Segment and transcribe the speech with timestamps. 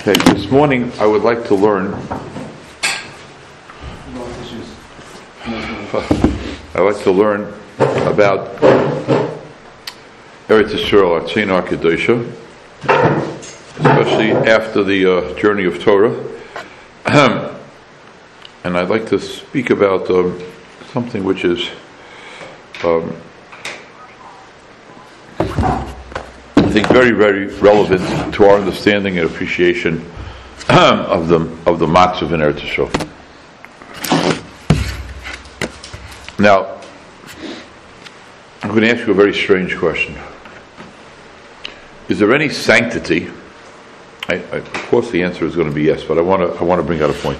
[0.00, 1.94] Okay, this morning I would like to learn.
[6.74, 8.54] I'd like to learn about
[10.48, 12.32] Eretz Yisrael, Artzina Kedosha,
[13.80, 16.14] especially after the uh, journey of Torah.
[18.64, 20.40] and I'd like to speak about um,
[20.92, 21.68] something which is
[22.84, 23.16] um,
[26.76, 30.04] think very, very relevant to our understanding and appreciation
[30.68, 32.92] of the of the matzav in Eretz Yisrael.
[36.38, 36.78] Now,
[38.62, 40.18] I'm going to ask you a very strange question.
[42.10, 43.30] Is there any sanctity?
[44.28, 46.60] I, I, of course, the answer is going to be yes, but I want to
[46.60, 47.38] I want to bring out a point.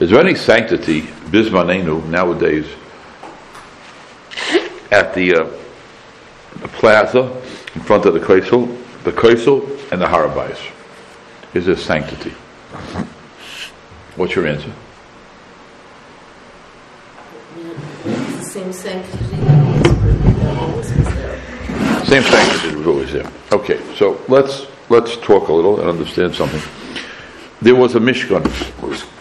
[0.00, 2.66] Is there any sanctity, bismanenu, nowadays,
[4.90, 5.50] at the, uh,
[6.56, 7.43] the plaza
[7.74, 8.68] in front of the Kaisel,
[9.04, 10.58] the Kaisel and the Harabais?
[11.54, 12.30] Is there sanctity?
[14.16, 14.72] What's your answer?
[18.06, 22.04] It's the same sanctity that always there.
[22.04, 23.32] Same sanctity was always there.
[23.52, 26.62] Okay, so let's let's talk a little and understand something.
[27.62, 28.44] There was a Mishkan.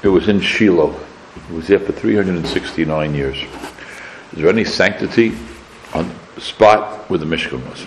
[0.04, 0.96] It was in Shiloh.
[1.50, 3.38] It was there for 369 years.
[4.34, 5.36] Is there any sanctity
[5.94, 7.86] on the spot where the Mishkan was?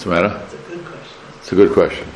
[0.00, 0.40] What's the matter?
[0.46, 1.18] It's a good question.
[1.40, 2.08] It's a good question.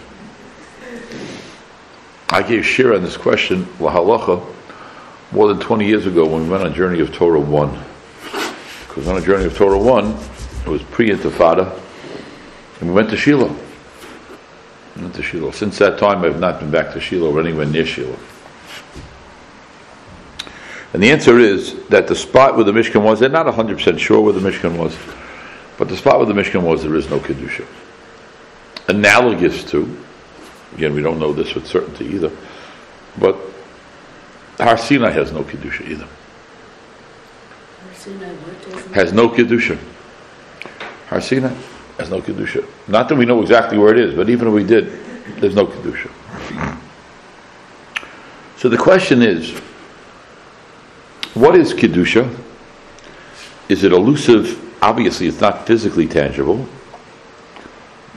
[2.31, 4.43] I gave Shira on this question, lahalacha,
[5.33, 7.85] more than 20 years ago when we went on a journey of Torah 1.
[8.89, 10.17] Because on a journey of Torah 1,
[10.65, 11.79] it was pre-intifada,
[12.81, 13.55] and we went to Shiloh.
[14.97, 15.51] We went to Shiloh.
[15.51, 18.19] Since that time, I've not been back to Shiloh or anywhere near Shiloh.
[20.95, 24.23] And the answer is that the spot where the Mishkan was, they're not 100% sure
[24.23, 24.97] where the Mishkan was,
[25.79, 27.67] but the spot where the Mishkan was, there is no Kedusha.
[28.89, 30.05] Analogous to,
[30.75, 32.31] again, we don't know this with certainty either,
[33.19, 33.37] but
[34.59, 36.09] Har Sinai has no Kedusha either.
[37.95, 38.35] Sinai,
[38.95, 39.79] Has no Kedusha.
[41.09, 41.55] Har Sinai
[41.99, 42.67] has no Kedusha.
[42.87, 44.93] Not that we know exactly where it is, but even if we did,
[45.41, 46.11] there's no Kedusha.
[48.57, 49.51] So the question is,
[51.35, 52.33] what is Kedusha?
[53.69, 54.64] Is it elusive?
[54.85, 56.59] Obviously, it's not physically tangible.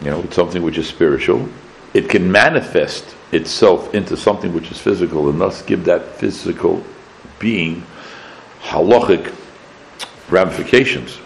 [0.02, 1.48] You know, it's something which is spiritual.
[1.94, 6.84] It can manifest itself into something which is physical and thus give that physical
[7.40, 7.84] being
[8.60, 9.34] halachic
[10.30, 11.18] ramifications.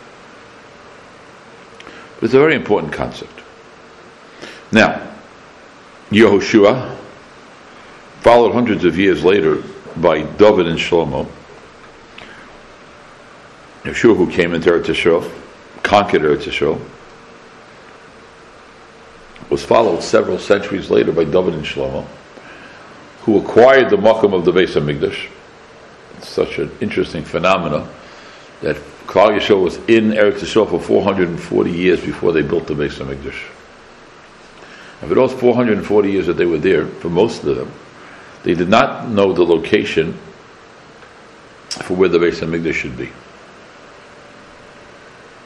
[1.79, 3.41] But it's a very important concept.
[4.71, 5.11] Now,
[6.11, 6.95] Yehoshua,
[8.19, 9.63] followed hundreds of years later
[9.97, 11.27] by David and Shlomo,
[13.83, 15.31] Yeshua who came into Eretz Yisrael,
[15.81, 16.79] conquered Eretz Yisrael,
[19.49, 22.05] was followed several centuries later by David and Shlomo,
[23.21, 25.29] who acquired the Makam of the Beis HaMikdash.
[26.17, 27.89] It's such an interesting phenomenon
[28.61, 28.75] that
[29.07, 33.49] Klal Yisrael was in Eretz Yisrael for 440 years before they built the Beis HaMikdash.
[35.01, 37.71] And for those 440 years that they were there, for most of them,
[38.43, 40.13] they did not know the location
[41.69, 43.09] for where the Beis HaMikdash should be.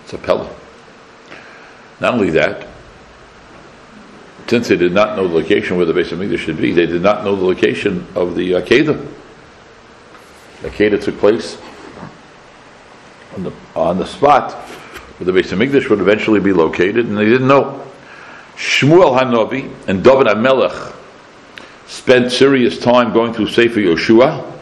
[0.06, 0.48] It's a Pella.
[2.00, 2.68] Not only that,
[4.46, 7.02] since they did not know the location where the Beis HaMikdash should be, they did
[7.02, 9.04] not know the location of the Akedah.
[10.62, 11.58] The Akedah took place
[13.36, 17.26] on the, on the spot where the Beis HaMikdash would eventually be located, and they
[17.26, 17.84] didn't know.
[18.56, 20.96] Shmuel Hanavi and David HaMelech
[21.88, 24.54] spent serious time going through Sefer Yoshua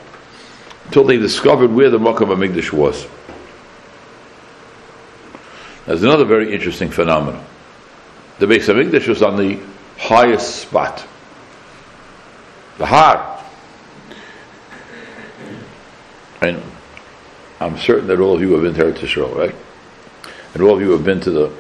[0.86, 3.06] until they discovered where the Makkah HaMikdash was.
[5.86, 7.44] There's another very interesting phenomenon.
[8.40, 9.60] The Beis HaMikdash was on the
[9.98, 11.06] highest spot.
[12.78, 13.44] The Har.
[16.42, 16.62] And
[17.60, 19.56] I'm certain that all of you have been to Eretz Yisrael, right?
[20.54, 21.54] And all of you have been to the,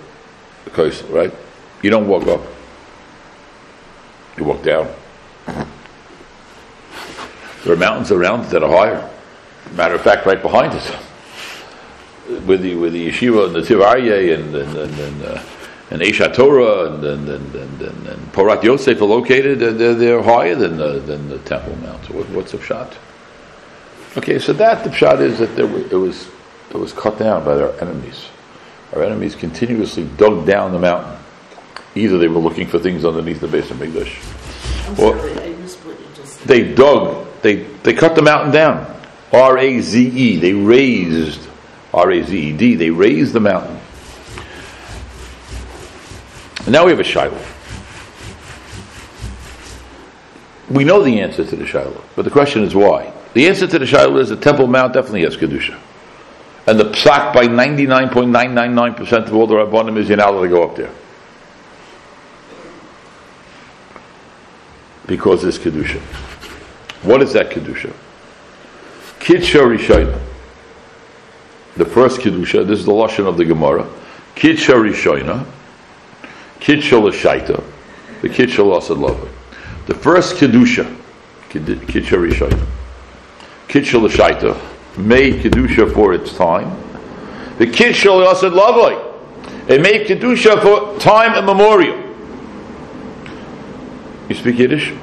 [0.72, 1.31] coast, right?
[1.81, 2.41] You don't walk up.
[4.37, 4.91] You walk down.
[7.64, 9.09] There are mountains around that are higher.
[9.73, 10.97] Matter of fact, right behind it
[12.46, 15.43] with the with the yeshiva and the Tivarye and and and, and, uh,
[15.91, 19.59] and Esha Torah and and, and, and, and, and Porat Yosef are located.
[19.59, 22.05] They're, they're higher than the than the Temple Mount.
[22.05, 22.93] So what, what's the pshat?
[24.17, 26.29] Okay, so that the pshat is that there were, it was
[26.70, 28.25] it was cut down by their enemies.
[28.93, 31.17] Our enemies continuously dug down the mountain.
[31.96, 34.90] Either they were looking for things underneath the Beis HaMikdash.
[34.90, 36.47] I'm Well- sorry, I missed what you just said.
[36.47, 37.28] They dug.
[37.41, 38.90] They they cut the mountain down.
[39.31, 40.37] R A Z E.
[40.37, 41.49] They raised
[41.93, 42.75] R A Z E D.
[42.75, 43.79] They raised the mountain.
[46.66, 47.41] And now we have a shiloh.
[50.69, 53.13] We know the answer to the Shiloh, but the question is why.
[53.34, 55.79] The answer to the Shiloh is the Temple Mount definitely has Kedusha.
[56.66, 60.91] And the psak by 99.999% of all the Rabbanim is allowed to go up there.
[65.05, 65.99] Because there's Kedusha.
[67.03, 67.93] What is that Kedusha?
[69.19, 70.33] Kidsha Rishayna.
[71.75, 73.87] The first Kedusha, this is the Lashon of the Gemara.
[74.35, 75.46] Kidsha Lashaita.
[78.22, 79.28] The Kidsha Lasad Lava.
[79.87, 80.85] The first Kedusha.
[81.49, 82.17] Kidsha
[83.67, 84.55] Lashaita.
[84.97, 86.75] Made Kedusha for its time.
[87.58, 88.97] The Kidsha Lasad Lavai.
[89.67, 92.02] It made Kedusha for time immemorial.
[94.29, 94.93] You speak Yiddish?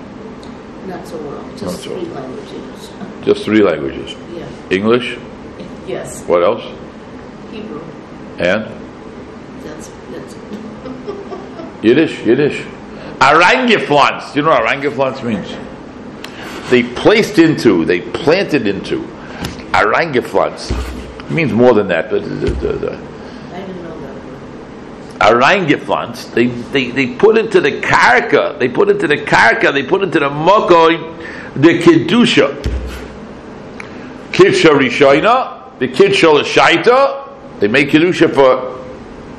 [0.87, 2.90] Not so well, just so three languages.
[3.22, 4.17] Just three languages.
[4.34, 5.19] Yeah, English,
[5.90, 6.62] yes, what else?
[7.50, 7.82] Hebrew,
[8.38, 8.64] And
[9.64, 10.34] that's, that's,
[11.84, 12.64] Yiddish, Yiddish.
[13.20, 14.32] Arangeflans.
[14.32, 16.70] Do you know what arangeflans means?
[16.70, 19.02] They placed into, they planted into.
[19.72, 20.70] Arangeflans
[21.31, 25.43] means more than that, but the, the, the, I didn't know that word.
[25.43, 30.02] Arangeflans, they, they, they put into the karka, they put into the karka, they put
[30.02, 32.62] into the mokoi, the kedusha.
[34.32, 38.79] Kidsha Rishoina, the Kidsha Shaita, they make kedusha for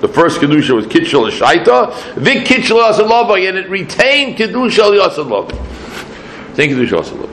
[0.02, 5.56] the first kedusha was Kidsha Lashaita, the Kidsha Lasalava, and it retained kedusha Lasalava.
[6.56, 7.30] Thank you, kedusha Lasalava.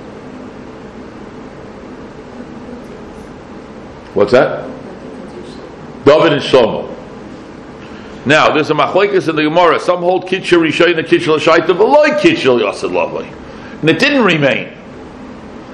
[4.14, 4.68] What's that?
[6.04, 6.94] David and Shlomo.
[8.26, 9.80] Now, there's a machlekes in the Gemara.
[9.80, 13.26] Some hold kitchel rishayna, kitchel shaita, v'loy kitchel yasad lavai.
[13.80, 14.77] And it didn't remain.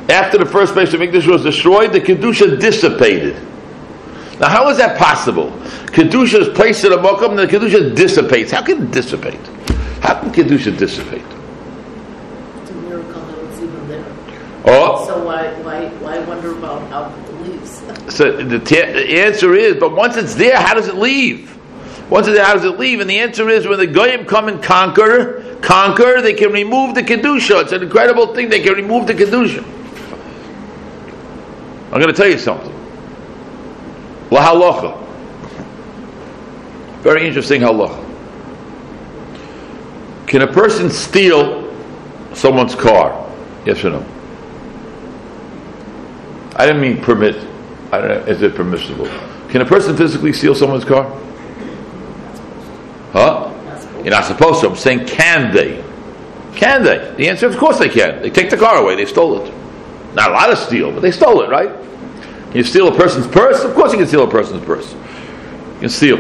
[0.09, 3.37] After the first Beis HaMikdash was destroyed, the kedusha dissipated.
[4.39, 5.51] Now, how is that possible?
[5.87, 8.51] Kedusha is placed in a mokum, and the kedusha dissipates.
[8.51, 9.41] How can it dissipate?
[10.03, 11.23] How can kedusha dissipate?
[12.61, 14.05] It's a miracle that it's even there.
[14.67, 17.71] Oh, So why, why, why wonder about how it leaves?
[18.15, 21.51] so the, ta- the answer is, but once it's there, how does it leave?
[22.11, 23.01] Once it's there, how does it leave?
[23.01, 27.03] And the answer is, when the goyim come and conquer, conquer, they can remove the
[27.03, 27.63] kedusha.
[27.63, 28.51] It's an incredible thing.
[28.51, 29.65] They can remove the kedusha.
[31.93, 32.73] I'm going to tell you something.
[34.31, 35.01] Lahalacha.
[37.03, 38.03] Very interesting halacha.
[40.27, 41.63] Can a person steal
[42.35, 43.31] someone's car?
[43.67, 44.07] Yes or no?
[46.57, 47.37] I didn't mean permit.
[47.93, 49.07] I don't know, is it permissible?
[49.51, 51.05] Can a person physically steal someone's car?
[53.13, 53.51] Huh?
[53.99, 54.69] You're not supposed to.
[54.69, 55.85] I'm saying, can they?
[56.57, 57.15] Can they?
[57.17, 58.23] The answer of course they can.
[58.23, 58.97] They take the car away.
[58.97, 59.55] They stole it.
[60.15, 61.69] Not a lot of steal, but they stole it, right?
[61.69, 63.65] Can you steal a person's purse?
[63.65, 64.93] Of course you can steal a person's purse.
[64.93, 66.19] You can steal.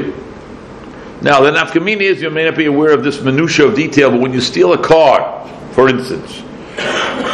[1.22, 4.20] Now, the nafkamina is, you may not be aware of this minutia of detail, but
[4.20, 6.42] when you steal a car, for instance,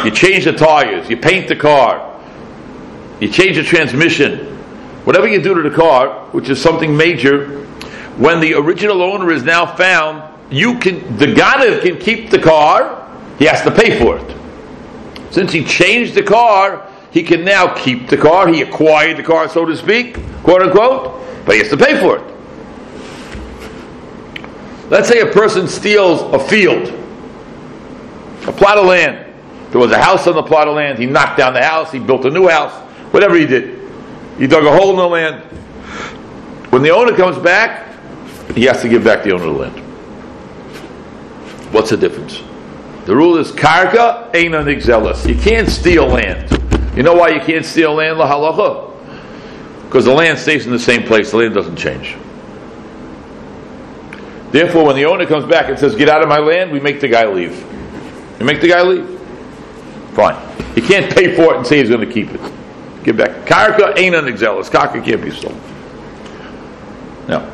[0.05, 2.19] you change the tires, you paint the car,
[3.19, 4.55] you change the transmission,
[5.03, 7.59] whatever you do to the car, which is something major,
[8.17, 13.09] when the original owner is now found, you can the ganav can keep the car,
[13.39, 14.37] he has to pay for it.
[15.31, 19.49] Since he changed the car, he can now keep the car, he acquired the car,
[19.49, 22.23] so to speak, quote unquote, but he has to pay for it.
[24.89, 26.89] Let's say a person steals a field,
[28.45, 29.33] a plot of land.
[29.71, 31.99] There was a house on the plot of land, he knocked down the house, he
[31.99, 32.73] built a new house,
[33.13, 33.89] whatever he did.
[34.37, 35.43] He dug a hole in the land.
[36.71, 37.87] When the owner comes back,
[38.53, 39.79] he has to give back the owner the land.
[41.73, 42.41] What's the difference?
[43.11, 45.27] The rule is karka eina nigzelas.
[45.27, 46.49] You can't steal land.
[46.95, 49.83] You know why you can't steal land, la halacha?
[49.83, 51.31] Because the land stays in the same place.
[51.31, 52.15] The land doesn't change.
[54.51, 57.01] Therefore, when the owner comes back and says, "Get out of my land," we make
[57.01, 57.61] the guy leave.
[58.39, 59.19] You make the guy leave.
[60.13, 60.37] Fine.
[60.73, 62.39] He can't pay for it and say he's going to keep it.
[63.03, 63.45] Give back.
[63.45, 64.69] Karka eina nigzelas.
[64.71, 65.59] Karka can't be stolen.
[67.27, 67.45] Now,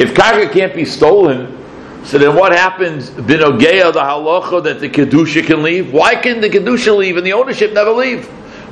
[0.00, 1.61] if karka can't be stolen,
[2.04, 5.92] so then what happens, binogeya, the halacha, that the kedusha can leave?
[5.92, 8.26] Why can the kedusha leave and the ownership never leave?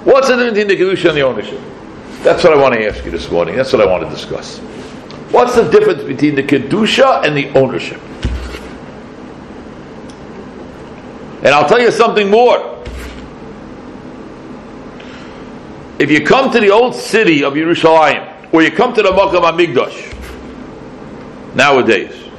[0.04, 1.60] What's the difference between the kedusha and the ownership?
[2.22, 3.56] That's what I want to ask you this morning.
[3.56, 4.58] That's what I want to discuss.
[5.30, 8.00] What's the difference between the kedusha and the ownership?
[11.42, 12.84] And I'll tell you something more.
[15.98, 19.42] If you come to the old city of Yerushalayim, or you come to the Makam
[19.42, 20.16] Amigdash,
[21.54, 22.29] nowadays,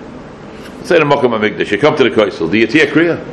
[0.91, 3.25] say the Makam Amigdash, you come to the Kaisel, do you tear Kriya?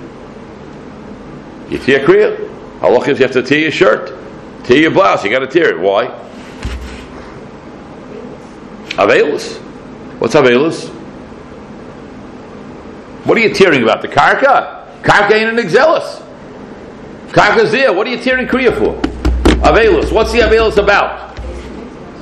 [1.68, 2.36] You tear Kriya?
[2.78, 4.16] Halach is you have to tear your shirt,
[4.62, 5.80] tear your blouse, you got to tear it.
[5.80, 6.06] Why?
[8.90, 9.58] Avelus.
[10.20, 10.88] What's Avelus?
[13.24, 14.02] What are you tearing about?
[14.02, 15.02] The karka?
[15.02, 16.22] Karka ain't an exelis.
[17.30, 17.92] Karka's there.
[17.92, 19.00] What are you tearing Kriya for?
[19.62, 20.12] Avelus.
[20.12, 21.36] What's the Avelus about?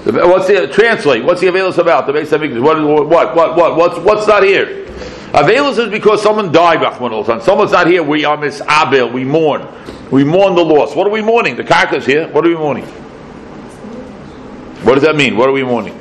[0.07, 1.25] What's the translate?
[1.25, 2.07] What's the Avelus about?
[2.07, 4.87] The base of what, what, what, what, what's, what's not here?
[5.37, 8.03] Avelus is because someone died, Rahman Someone's not here.
[8.03, 9.11] We are Miss Abel.
[9.11, 9.69] We mourn.
[10.11, 10.97] We mourn the loss.
[10.97, 11.57] What are we mourning?
[11.57, 12.27] The Karka's here.
[12.29, 12.87] What are we mourning?
[14.83, 15.37] What does that mean?
[15.37, 15.93] What are we mourning?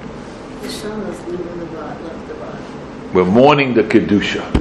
[3.14, 4.54] We're mourning the Kedusha.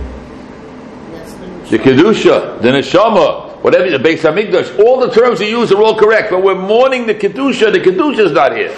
[1.71, 5.97] The Kedusha, the Neshama, whatever, the Beis HaMikdash, all the terms you use are all
[5.97, 8.73] correct, but we're mourning the Kedusha, the Kedusha's not here.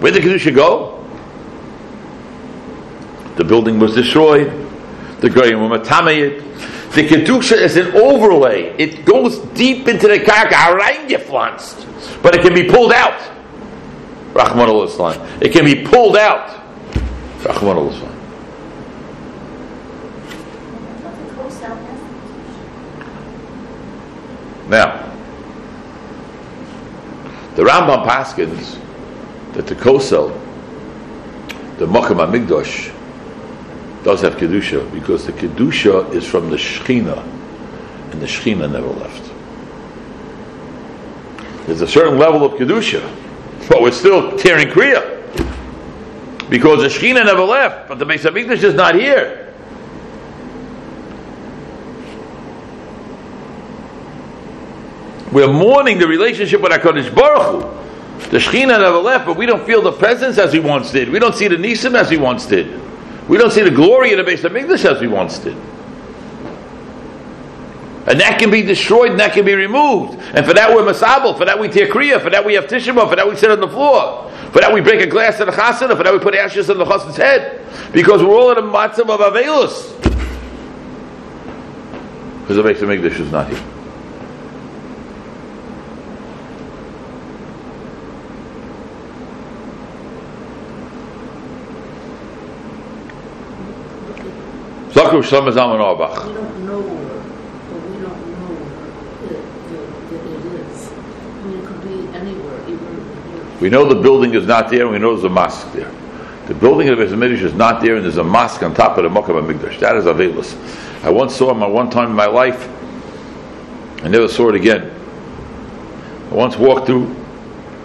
[0.00, 1.04] Where'd the Kedusha go?
[3.36, 4.61] The building was destroyed.
[5.22, 6.92] The Goyim were matamayit.
[6.94, 8.74] The Kedusha is an overlay.
[8.76, 12.22] It goes deep into the karka, reingepflanzt.
[12.22, 13.18] But it can be pulled out.
[14.34, 15.40] Rachmana litzlan.
[15.40, 16.48] It can be pulled out.
[17.38, 18.08] Rachmana litzlan.
[24.68, 25.08] Now,
[27.54, 28.76] the Rambam Paskins
[29.52, 30.36] that the Kosel,
[31.78, 32.92] the Mokum Amigdosh,
[34.04, 37.22] does have Kedusha because the Kedusha is from the Shechina
[38.12, 39.30] and the Shechina never left.
[41.66, 43.00] There's a certain level of Kedusha,
[43.68, 45.20] but we're still tearing Kriya
[46.50, 49.42] because the Shechina never left, but the Beis HaMikdash is not here.
[55.32, 57.82] We're mourning the relationship with HaKadosh Baruch Hu.
[58.30, 61.08] The Shekhinah never left, but we don't feel the presence as we once did.
[61.08, 62.80] We don't see the Nisim as we once did.
[63.28, 65.56] We don't see the glory of the Beis HaMikdash as we once did.
[68.06, 70.18] And that can be destroyed and that can be removed.
[70.34, 73.08] And for that we're masabel, for that we tear kriya, for that we have tishma,
[73.08, 75.52] for that we sit on the floor, for that we break a glass in the
[75.52, 77.64] chasana, for that we put ashes on the chassan's head.
[77.92, 79.96] Because we're all in a matzav of avelus.
[82.40, 83.71] Because the Beis HaMikdash is not here.
[94.92, 96.26] Zakru Shlomo Zalman Auerbach.
[96.26, 98.54] we don't know but we don't know
[99.26, 99.40] that,
[100.12, 100.92] it is.
[100.92, 104.90] I mean, it could be anywhere, even We know the building is not there, and
[104.90, 105.90] we know there's a mosque there.
[106.46, 109.04] The building of the Hamikdash is not there, and there's a mosque on top of
[109.04, 109.80] the Mokum Hamikdash.
[109.80, 110.54] That is Avelus.
[111.02, 112.68] I once saw him one time in my life.
[114.04, 114.92] I never saw it again.
[116.30, 117.16] I once walked through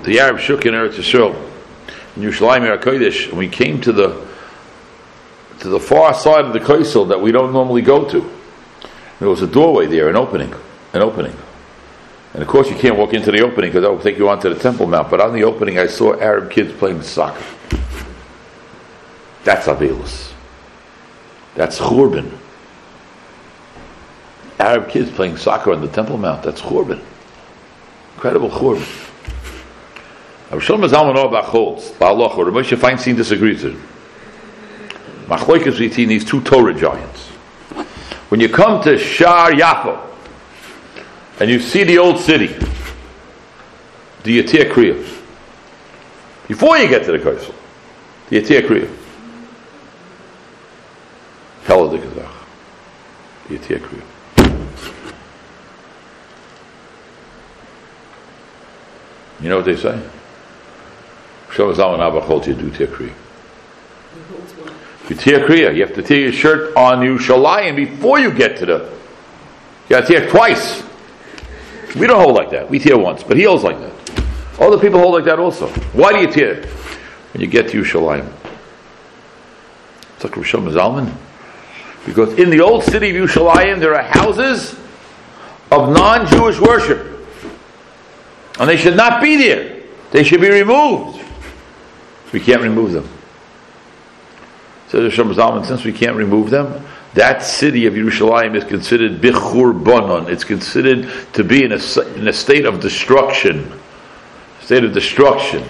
[0.04, 1.36] the Arab Shuk in Eretz Yisrael,
[2.18, 4.28] in Yerushalayim Kodesh, and we came to the
[5.60, 8.32] to the far side of the Kaisel that we don't normally go to.
[9.20, 10.54] There was a doorway there, an opening,
[10.94, 11.36] an opening.
[12.34, 14.54] And of course, you can't walk into the opening because that will take you onto
[14.54, 15.10] the Temple Mount.
[15.10, 17.44] But on the opening, I saw Arab kids playing soccer.
[19.44, 20.34] That's Avelus.
[21.56, 22.38] That's Churban.
[24.60, 26.44] Arab kids playing soccer on the Temple Mount.
[26.44, 27.02] That's Churban.
[28.16, 29.06] Incredible Churban.
[30.52, 33.84] Rav Shlomo Zalman Auerbach holds, Ba'aloch, or Moshe Feinstein disagrees with him.
[35.27, 37.27] Machloikas between these two Torah giants.
[38.29, 40.01] When you come to Shar Yaakov
[41.39, 42.48] and you see the old city,
[44.24, 44.96] the Yatir Kriya?
[46.48, 47.53] Before you get to the Kaisel,
[48.29, 48.98] the Yatir Kriya?
[51.67, 52.31] Hell the Kazakh.
[53.50, 54.03] You tear Kriya?
[59.41, 60.01] You know what they say?
[61.50, 63.13] Shlomo Zalman Auerbach holds you do tear Kriya.
[63.13, 64.74] he holds one.
[65.10, 65.76] You tear kriya.
[65.76, 68.98] You have to tear your shirt on Yerushalayim before you get to the.
[69.88, 70.84] You got to tear twice.
[71.96, 72.70] We don't hold like that.
[72.70, 73.94] We tear once, but he holds like that.
[74.60, 75.68] Other people hold like that also.
[75.94, 76.66] Why do you tear?
[77.34, 78.32] When you get to Yerushalayim.
[80.16, 80.54] It's like Rosh.
[82.06, 84.74] Because in the old city of Yerushalayim, there are houses
[85.72, 87.06] of non-Jewish worship.
[88.60, 89.84] And they should not be there.
[90.12, 91.24] They should be removed.
[92.34, 93.08] We can't remove them.
[94.89, 99.84] Says Rosh Zalman, since we can't remove them, that city of Yerushalayim is considered bichur
[99.84, 100.29] bonon.
[100.29, 103.72] It's considered to be in a, in a state of destruction.
[104.62, 105.63] State of destruction.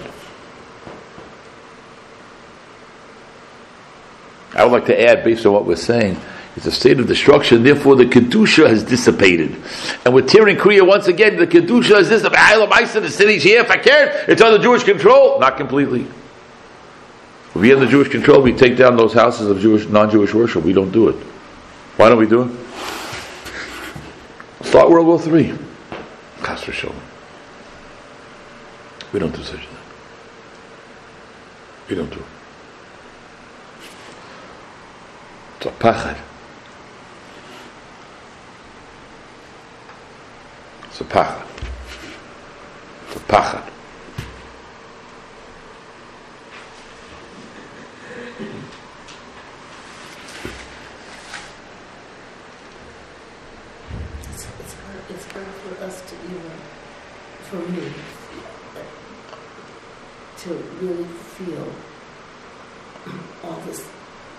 [4.54, 6.20] I would like to add, based on what we're saying,
[6.56, 7.62] it's a state of destruction.
[7.62, 9.56] Therefore, the kedusha has dissipated,
[10.04, 11.36] and we're tearing Kriya once again.
[11.36, 13.04] The kedusha has dissipated.
[13.04, 13.60] The city's here.
[13.60, 15.38] If I care, it's under Jewish control.
[15.38, 16.08] Not completely.
[17.58, 20.62] If we have the Jewish control, we take down those houses of Jewish, non-Jewish worship.
[20.62, 21.16] We don't do it.
[21.96, 22.52] Why don't we do it?
[24.64, 25.52] Start World War Three.
[26.44, 26.94] Chas v'sholem.
[29.12, 29.76] We don't do such a thing.
[31.90, 32.26] We don't do it.
[35.56, 36.16] It's a pachad.
[40.84, 41.44] It's a pachad.
[43.08, 43.64] It's a pachad.
[54.30, 56.52] It's, it's hard, it's hard for us to even,
[57.50, 57.92] for me,
[60.38, 60.50] to
[60.80, 61.66] really feel
[63.44, 63.88] all this,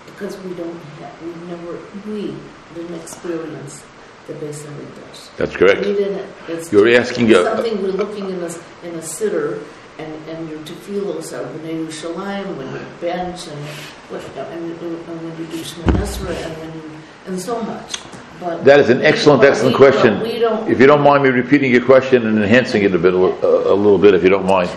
[0.06, 2.34] because we don't have, we never, we
[2.74, 3.84] didn't experience
[4.26, 5.36] the Beis Hamikdash.
[5.36, 5.80] That's correct.
[5.80, 6.72] We didn't, it's.
[6.72, 8.50] You're asking it's a- Something we're looking in a,
[8.86, 9.58] in a sitter,
[9.98, 13.60] and, and uh, your tefillos are B'nai Yerushalayim, when you bench, and
[14.08, 16.90] what, and, and when you do Shemon and when you,
[17.26, 17.96] and so much.
[18.40, 20.22] But That is an excellent, excellent question.
[20.24, 23.74] If you don't mind me repeating your question and enhancing it a bit, a, a
[23.74, 24.70] little bit, if you don't mind.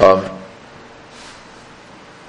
[0.00, 0.30] Um,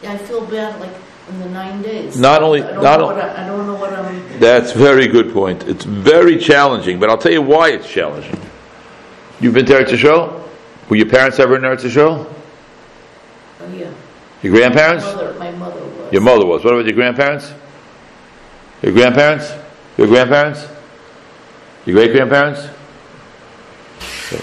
[0.03, 0.89] I feel bad, like,
[1.29, 2.17] in the nine days.
[2.19, 4.71] Not only- I don't not know on- what I, I don't know what I'm, That's
[4.71, 5.63] very good point.
[5.67, 8.39] It's very challenging, but I'll tell you why it's challenging.
[9.39, 10.41] You've been to Eretz Yisrael?
[10.89, 12.25] Were your parents ever in Eretz Yisrael?
[13.61, 13.91] oh, yeah.
[14.41, 15.03] Your grandparents?
[15.05, 16.13] Mother, my mother was.
[16.13, 16.63] Your mother was.
[16.63, 17.51] What about your grandparents?
[18.81, 19.51] Your grandparents?
[19.97, 20.67] Your grandparents?
[21.85, 22.67] Your great grandparents?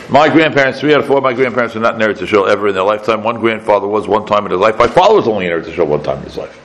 [0.08, 2.68] My grandparents, three out of four of my grandparents were not in Eretz Yisrael ever
[2.68, 3.22] in their lifetime.
[3.22, 4.78] One grandfather was one time in his life.
[4.78, 6.58] My father was only in Eretz Yisrael one time in his life.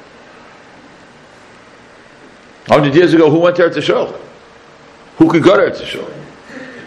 [2.68, 4.18] Hundred years ago, who went to Eretz Yisrael?
[5.18, 6.12] Who could go to Eretz Yisrael?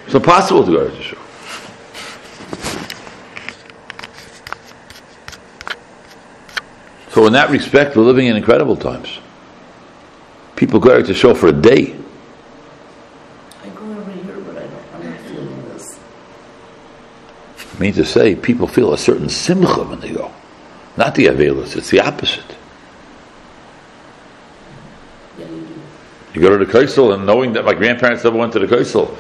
[0.07, 1.19] It's impossible to go to Eretz Yisrael.
[7.11, 9.19] So in that respect, we're living in incredible times.
[10.63, 11.93] People go out to show for a day.
[13.65, 15.99] I go every year, but I don't, I'm not feeling this.
[17.59, 20.31] I mean to say, people feel a certain simcha when they go.
[20.97, 22.45] Not the avelus, it's the opposite.
[25.37, 25.75] Yeah, you do.
[26.35, 29.19] You go to the Kaisel and knowing that my grandparents never went to the Kaisel,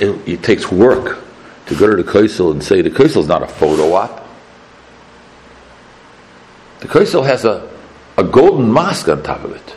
[0.00, 1.24] it, it takes work
[1.66, 4.26] to go to the Kaisel and say the Kaisel is not a photo op.
[6.80, 7.70] The Kaisel has a,
[8.18, 9.76] a golden mosque on top of it.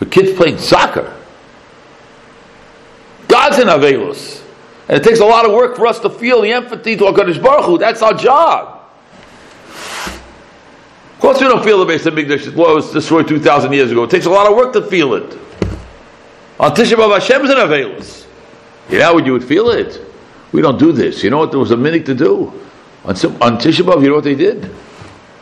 [0.00, 1.16] With kids playing soccer.
[3.28, 4.42] God's in Avelus.
[4.88, 7.40] And it takes a lot of work for us to feel the empathy to HaKadosh
[7.40, 7.78] Baruch Hu.
[7.78, 8.80] That's our job.
[9.68, 14.02] Of course we don't feel the Beis HaMikdash was destroyed 2,000 years ago.
[14.02, 15.38] It takes a lot of work to feel it.
[16.58, 18.26] On Tisha B'Av Hashem's in Avelus.
[18.88, 20.00] You know how you would feel it?
[20.50, 21.22] We don't do this.
[21.22, 22.46] You know what there was a minute to do?
[23.04, 24.74] On, on Tisha B'Av, you know what they did?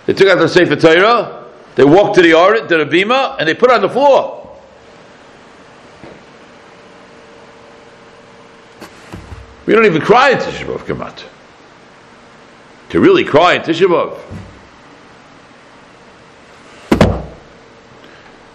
[0.05, 3.49] They took out the Sefer Torah, they walked to the Aron, to the Bima, and
[3.49, 4.38] they put it on the floor.
[9.69, 11.25] We don't even cry in Tisha B'Av, Kamat.
[12.89, 14.19] To really cry in Tisha B'Av.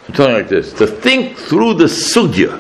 [0.07, 2.59] I'm telling you like this: to think through the sugya,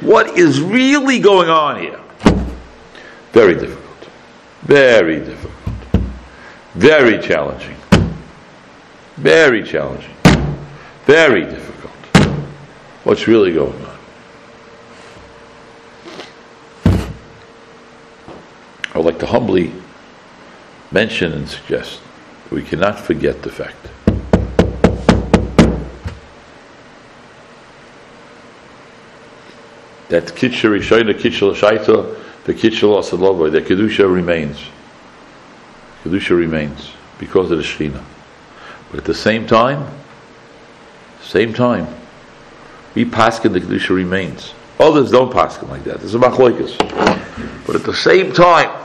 [0.00, 2.00] what is really going on here.
[3.32, 4.08] Very difficult,
[4.62, 6.02] very difficult,
[6.72, 7.76] very challenging,
[9.18, 10.16] very challenging,
[11.04, 11.92] very difficult.
[13.04, 13.91] What's really going on?
[19.02, 19.72] Would like to humbly
[20.92, 22.00] mention and suggest
[22.44, 23.76] that we cannot forget the fact
[30.08, 34.58] that Kitcha Rishayna, Kitcha Shaita, the Kitcha Asalova, the Kedusha remains.
[36.04, 38.04] Kedusha remains because of the Shekhinah.
[38.90, 39.88] But at the same time,
[41.22, 41.88] same time,
[42.94, 44.54] we paskin the Kedusha remains.
[44.78, 46.00] Others don't paskin like that.
[46.00, 46.76] There's a machloikas.
[47.66, 48.81] But at the same time,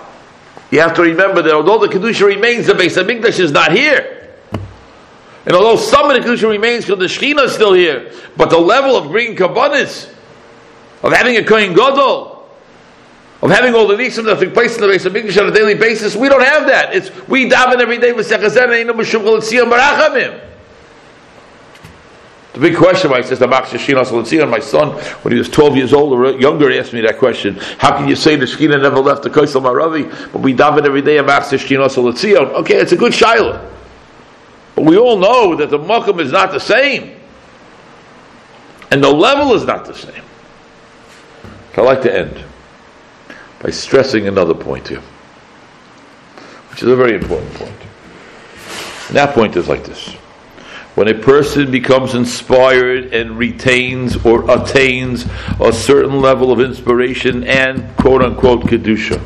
[0.72, 4.30] you have to remember that although the Kedusha remains, the Beis HaMikdash is not here.
[5.46, 8.58] And although some of the Kedusha remains because the Shekhinah is still here, but the
[8.58, 10.14] level of bringing kabbanis,
[11.04, 12.34] of having a Kohen Gadol,
[13.42, 15.76] of having all the nisim that take place in the Beis HaMikdash on a daily
[15.76, 16.94] basis, we don't have that.
[16.94, 20.47] It's we daven every day with Sechazen and Meshum Chalitzion Barachamim.
[22.58, 24.90] The big question, why he says my son,
[25.22, 27.54] when he was 12 years old or younger, asked me that question.
[27.78, 31.04] How can you say the Shekhinah never left the Kaisel Maravi, but we daven every
[31.04, 32.52] day a Mach Shechina Chalitzion?
[32.54, 33.64] Okay, it's a good shaila.
[34.74, 37.16] But we all know that the Makam is not the same.
[38.90, 40.24] And the level is not the same.
[41.76, 42.44] I'd like to end
[43.62, 45.04] by stressing another point here,
[46.72, 47.80] which is a very important point.
[49.10, 50.18] And that point is like this.
[50.98, 55.28] When a person becomes inspired and retains or attains
[55.62, 59.22] a certain level of inspiration and quote unquote Kedusha.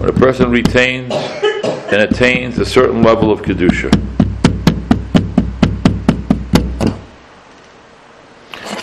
[0.00, 3.94] when a person retains and attains a certain level of Kedusha.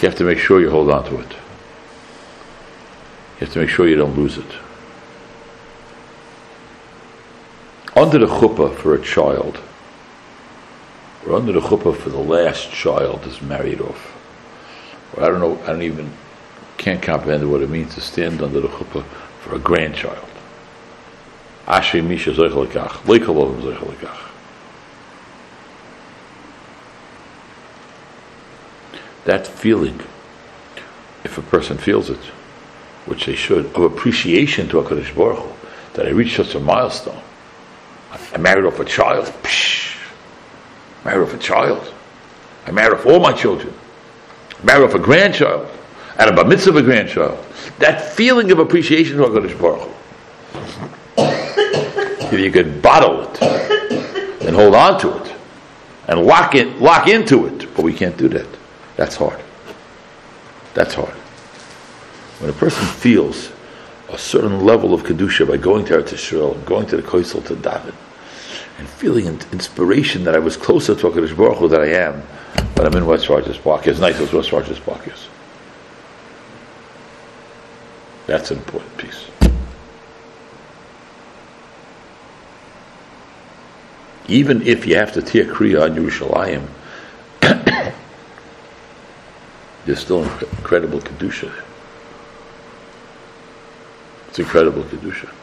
[0.01, 1.46] You have to make sure you hold on to it.
[3.39, 4.51] You have to make sure you don't lose it.
[7.95, 9.59] Under the chuppah for a child,
[11.23, 14.15] or under the chuppah for the last child is married off.
[15.13, 16.11] Or I don't know, I don't even,
[16.77, 19.03] can't comprehend what it means to stand under the chuppah
[19.41, 20.27] for a grandchild.
[21.67, 22.33] Misha.
[29.25, 29.99] That feeling,
[31.23, 32.19] if a person feels it,
[33.07, 35.49] which they should, of appreciation to HaKadosh Baruch Hu,
[35.93, 37.19] that I reached such a milestone.
[38.11, 39.25] I married off a child.
[39.43, 39.97] Psh,
[41.03, 41.93] married off a child.
[42.65, 43.73] I married off all my children.
[44.59, 45.69] I married off a grandchild.
[46.19, 47.45] And a of a grandchild.
[47.77, 49.93] That feeling of appreciation to HaKadosh Baruch Hu.
[52.27, 53.41] If you could bottle it
[54.41, 55.33] and hold on to it
[56.09, 58.47] and lock it, lock into it, but we can't do that.
[58.97, 59.39] That's hard.
[60.73, 61.15] That's hard.
[62.39, 63.51] When a person feels
[64.09, 67.55] a certain level of kedusha by going to Eretz Yisrael, going to the Koisel to
[67.55, 67.95] David,
[68.77, 72.21] and feeling an inspiration that I was closer to HaKadosh Baruch Hu than I am,
[72.75, 75.27] but I'm in West Rogers Park, as nice as West Rogers Park is.
[78.27, 79.25] That's an important piece.
[84.27, 86.67] Even if you have to tear Kriya on Yerushalayim,
[89.85, 91.66] there's still incredible Kedusha there.
[94.37, 95.33] It's incredible Kedusha.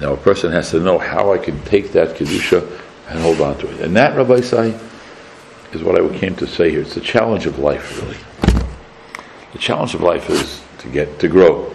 [0.00, 2.66] Now a person has to know how I can take that Kedusha
[3.08, 3.82] and hold on to it.
[3.82, 4.80] And that, Rabbi Sai,
[5.74, 6.80] is what I came to say here.
[6.80, 8.16] It's the challenge of life, really.
[9.52, 11.74] The challenge of life is to get, to grow,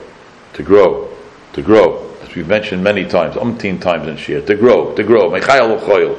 [0.53, 1.15] to grow,
[1.53, 2.15] to grow.
[2.23, 5.29] As we've mentioned many times, umpteen times in Shia, to grow, to grow.
[5.29, 6.15] Mechayal u'choyel.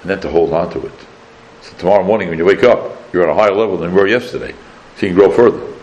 [0.00, 1.06] And then to hold on to it.
[1.66, 4.06] So tomorrow morning when you wake up, you're on a higher level than you were
[4.06, 4.52] yesterday.
[4.96, 5.74] So you can grow further.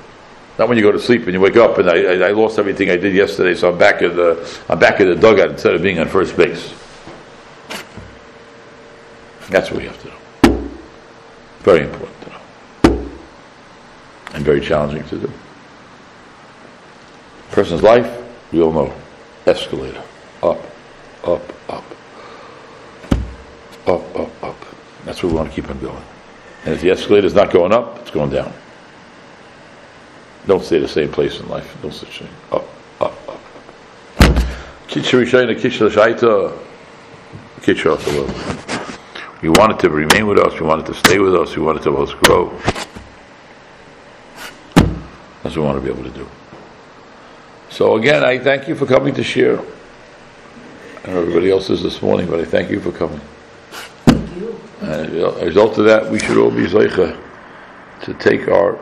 [0.57, 2.57] Not when you go to sleep and you wake up and I, I, I lost
[2.57, 5.73] everything I did yesterday, so I'm back at the I'm back at the dugout instead
[5.73, 6.73] of being on first base.
[9.49, 10.69] That's what we have to do.
[11.59, 13.09] Very important to know.
[14.33, 15.31] And very challenging to do.
[17.51, 18.93] Person's life, we all know.
[19.45, 20.03] Escalator.
[20.41, 20.59] Up,
[21.23, 21.83] up, up.
[23.85, 24.62] Up, up, up.
[25.05, 26.03] That's where we want to keep on going.
[26.65, 28.53] And if the escalator is not going up, it's going down.
[30.47, 31.75] Don't stay the same place in life.
[31.83, 32.29] No such thing.
[32.51, 32.65] Up,
[32.99, 33.39] up, up.
[39.41, 40.59] We want it to remain with us.
[40.59, 41.55] We want it to stay with us.
[41.55, 42.49] We want it to help us grow.
[45.43, 46.27] That's what we want to be able to do.
[47.69, 49.59] So again, I thank you for coming to share.
[51.03, 53.19] I know everybody else is this morning, but I thank you for coming.
[54.05, 54.59] Thank you.
[54.79, 57.19] And as a result of that, we should all be zeicha
[58.03, 58.79] to take our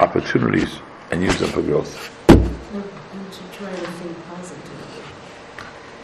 [0.00, 0.78] opportunities
[1.10, 2.10] and use them for growth.
[2.28, 5.02] And, to try to think positively.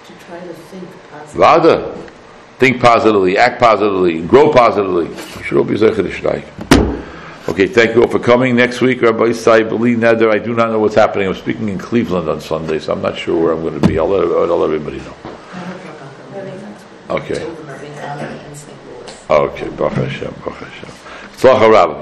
[0.07, 1.39] To try to think positively.
[1.39, 2.11] Vada,
[2.59, 5.09] think positively, act positively, grow positively.
[5.09, 6.45] We should all be shteik.
[7.49, 8.57] Okay, thank you all for coming.
[8.57, 11.29] Next week, Rabbi Isai, believe Neder, I do not know what's happening.
[11.29, 13.99] I'm speaking in Cleveland on Sunday, so I'm not sure where I'm going to be.
[13.99, 15.15] I'll let, I'll let everybody know.
[17.09, 17.66] Okay.
[19.29, 20.91] Children are being honored in
[21.37, 21.61] St.
[21.61, 21.95] Louis.